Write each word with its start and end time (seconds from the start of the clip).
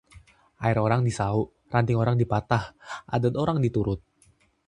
Air 0.67 0.77
orang 0.85 1.01
disauk, 1.07 1.47
ranting 1.73 1.93
orang 2.03 2.15
dipatah, 2.21 2.65
adat 3.15 3.33
orang 3.43 3.57
diturut 3.65 3.99